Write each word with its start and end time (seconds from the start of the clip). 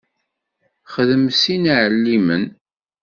Xdem 0.93 1.23
sin 1.39 1.63
iɛellimen. 1.73 2.43